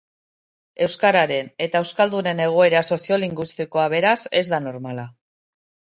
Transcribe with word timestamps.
Euskararen 0.85 1.51
eta 1.67 1.83
euskaldunen 1.85 2.41
egoera 2.47 2.83
soziolinguistikoa, 2.95 3.87
beraz, 3.95 4.19
ez 4.41 4.47
da 4.55 4.65
normala. 4.71 5.07